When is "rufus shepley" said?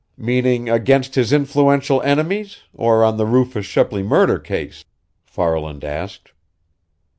3.27-4.01